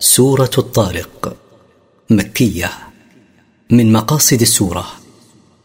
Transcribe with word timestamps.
سورة 0.00 0.50
الطارق 0.58 1.36
مكية. 2.10 2.70
من 3.70 3.92
مقاصد 3.92 4.40
السورة 4.40 4.86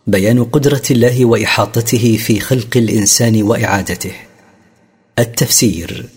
بيان 0.08 0.44
قدرة 0.44 0.82
الله 0.92 1.26
وإحاطته 1.26 2.18
في 2.18 2.40
خلق 2.40 2.78
الإنسان 2.78 3.44
وإعادته. 3.44 4.12
التفسير 5.20 6.10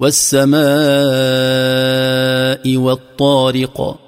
والسماء 0.00 0.58
والطارق. 2.76 3.98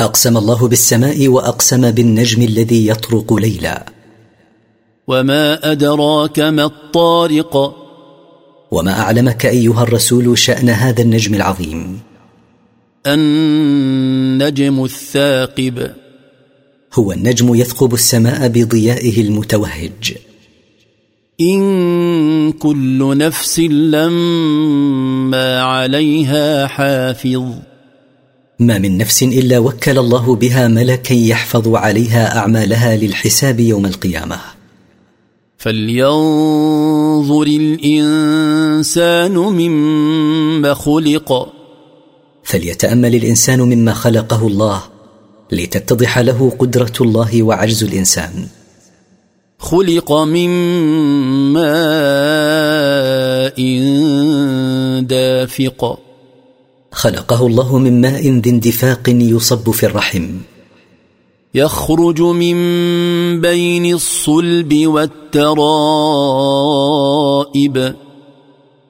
أقسم 0.00 0.36
الله 0.36 0.68
بالسماء 0.68 1.28
وأقسم 1.28 1.90
بالنجم 1.90 2.42
الذي 2.42 2.86
يطرق 2.86 3.32
ليلا. 3.34 3.86
وما 5.08 5.72
أدراك 5.72 6.40
ما 6.40 6.64
الطارق. 6.64 7.76
وما 8.70 9.00
أعلمك 9.00 9.46
أيها 9.46 9.82
الرسول 9.82 10.38
شأن 10.38 10.68
هذا 10.68 11.02
النجم 11.02 11.34
العظيم. 11.34 12.11
النجم 13.06 14.84
الثاقب. 14.84 15.90
هو 16.94 17.12
النجم 17.12 17.54
يثقب 17.54 17.94
السماء 17.94 18.48
بضيائه 18.48 19.20
المتوهج. 19.20 20.14
إن 21.40 22.52
كل 22.52 23.18
نفس 23.18 23.60
لما 23.60 25.62
عليها 25.62 26.66
حافظ. 26.66 27.44
ما 28.58 28.78
من 28.78 28.98
نفس 28.98 29.22
إلا 29.22 29.58
وكل 29.58 29.98
الله 29.98 30.36
بها 30.36 30.68
ملكا 30.68 31.14
يحفظ 31.14 31.74
عليها 31.74 32.38
أعمالها 32.38 32.96
للحساب 32.96 33.60
يوم 33.60 33.86
القيامة. 33.86 34.40
فلينظر 35.58 37.42
الإنسان 37.42 39.34
مما 39.34 40.74
خلق. 40.74 41.61
فليتأمل 42.52 43.14
الإنسان 43.14 43.60
مما 43.60 43.92
خلقه 43.92 44.46
الله 44.46 44.82
لتتضح 45.52 46.18
له 46.18 46.52
قدرة 46.58 46.92
الله 47.00 47.42
وعجز 47.42 47.84
الإنسان. 47.84 48.46
خلق 49.58 50.12
من 50.12 50.48
ماء 51.52 51.68
دافق. 55.00 55.98
خلقه 56.92 57.46
الله 57.46 57.78
من 57.78 58.00
ماء 58.00 58.28
ذي 58.28 58.50
اندفاق 58.50 59.08
يصب 59.08 59.70
في 59.70 59.86
الرحم. 59.86 60.28
يخرج 61.54 62.22
من 62.22 62.56
بين 63.40 63.94
الصلب 63.94 64.74
والترائب. 64.86 65.72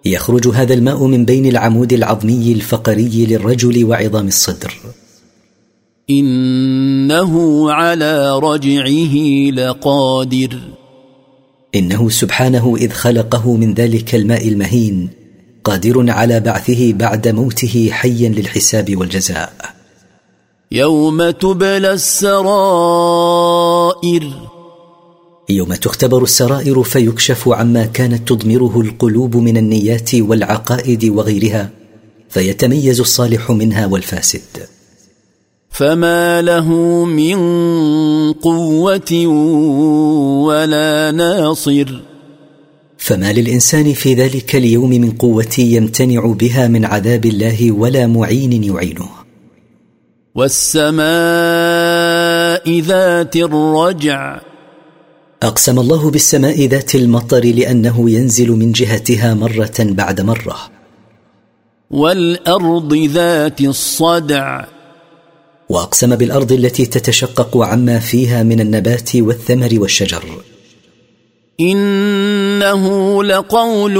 يخرج 0.04 0.48
هذا 0.48 0.74
الماء 0.74 1.06
من 1.06 1.24
بين 1.24 1.46
العمود 1.46 1.92
العظمي 1.92 2.52
الفقري 2.52 3.26
للرجل 3.26 3.84
وعظام 3.84 4.28
الصدر. 4.28 4.74
إنه 6.10 7.72
على 7.72 8.38
رجعه 8.38 9.14
لقادر. 9.50 10.58
إنه 11.74 12.08
سبحانه 12.08 12.76
إذ 12.76 12.90
خلقه 12.90 13.56
من 13.56 13.74
ذلك 13.74 14.14
الماء 14.14 14.48
المهين 14.48 15.10
قادر 15.64 16.10
على 16.10 16.40
بعثه 16.40 16.92
بعد 16.92 17.28
موته 17.28 17.88
حيا 17.92 18.28
للحساب 18.28 18.96
والجزاء. 18.96 19.52
يوم 20.72 21.30
تبلى 21.30 21.92
السرائر. 21.92 22.42
يوم 25.52 25.74
تختبر 25.74 26.22
السرائر 26.22 26.82
فيكشف 26.82 27.48
عما 27.48 27.86
كانت 27.86 28.28
تضمره 28.28 28.80
القلوب 28.80 29.36
من 29.36 29.56
النيات 29.56 30.14
والعقائد 30.14 31.04
وغيرها 31.04 31.70
فيتميز 32.28 33.00
الصالح 33.00 33.50
منها 33.50 33.86
والفاسد. 33.86 34.40
فما 35.70 36.42
له 36.42 36.68
من 37.04 37.36
قوة 38.32 39.26
ولا 40.46 41.10
ناصر. 41.10 42.00
فما 42.98 43.32
للإنسان 43.32 43.92
في 43.92 44.14
ذلك 44.14 44.56
اليوم 44.56 44.90
من 44.90 45.10
قوة 45.10 45.58
يمتنع 45.58 46.26
بها 46.26 46.68
من 46.68 46.84
عذاب 46.84 47.26
الله 47.26 47.72
ولا 47.72 48.06
معين 48.06 48.64
يعينه. 48.64 49.08
والسماء 50.34 51.02
ذات 52.80 53.36
الرجع. 53.36 54.51
أقسم 55.42 55.78
الله 55.78 56.10
بالسماء 56.10 56.66
ذات 56.66 56.94
المطر 56.94 57.44
لأنه 57.44 58.10
ينزل 58.10 58.50
من 58.50 58.72
جهتها 58.72 59.34
مرة 59.34 59.74
بعد 59.78 60.20
مرة. 60.20 60.56
والأرض 61.90 62.94
ذات 62.94 63.60
الصدع. 63.60 64.64
وأقسم 65.68 66.16
بالأرض 66.16 66.52
التي 66.52 66.86
تتشقق 66.86 67.56
عما 67.56 67.98
فيها 67.98 68.42
من 68.42 68.60
النبات 68.60 69.16
والثمر 69.16 69.68
والشجر. 69.72 70.24
إنه 71.60 73.24
لقول 73.24 73.94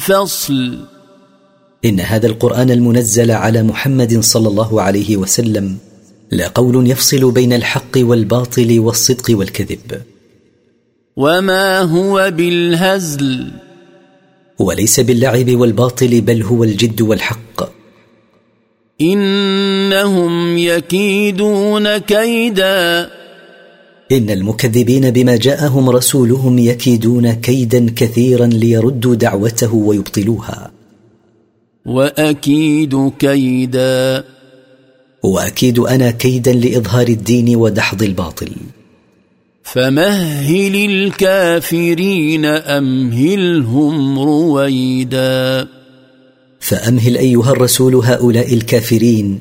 فصل. 0.00 0.78
إن 1.84 2.00
هذا 2.00 2.26
القرآن 2.26 2.70
المنزل 2.70 3.30
على 3.30 3.62
محمد 3.62 4.20
صلى 4.20 4.48
الله 4.48 4.82
عليه 4.82 5.16
وسلم 5.16 5.76
لقول 6.32 6.90
يفصل 6.90 7.30
بين 7.30 7.52
الحق 7.52 7.96
والباطل 7.96 8.78
والصدق 8.78 9.38
والكذب. 9.38 10.02
وما 11.18 11.80
هو 11.80 12.32
بالهزل 12.36 13.46
وليس 14.58 15.00
باللعب 15.00 15.56
والباطل 15.56 16.20
بل 16.20 16.42
هو 16.42 16.64
الجد 16.64 17.00
والحق. 17.00 17.70
انهم 19.00 20.58
يكيدون 20.58 21.98
كيدا 21.98 23.10
ان 24.12 24.30
المكذبين 24.30 25.10
بما 25.10 25.36
جاءهم 25.36 25.90
رسولهم 25.90 26.58
يكيدون 26.58 27.32
كيدا 27.32 27.86
كثيرا 27.96 28.46
ليردوا 28.46 29.14
دعوته 29.14 29.74
ويبطلوها. 29.74 30.70
واكيد 31.86 33.12
كيدا 33.18 34.24
واكيد 35.22 35.78
أنا 35.78 36.10
كيدا 36.10 36.52
لاظهار 36.52 37.08
الدين 37.08 37.56
ودحض 37.56 38.02
الباطل. 38.02 38.50
فمهل 39.72 40.74
الكافرين 40.90 42.44
أمهلهم 42.44 44.18
رويدا. 44.18 45.68
فأمهل 46.60 47.16
أيها 47.16 47.52
الرسول 47.52 47.94
هؤلاء 47.94 48.54
الكافرين 48.54 49.40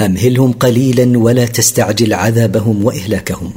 أمهلهم 0.00 0.52
قليلا 0.52 1.18
ولا 1.18 1.44
تستعجل 1.44 2.14
عذابهم 2.14 2.84
وإهلاكهم. 2.84 3.52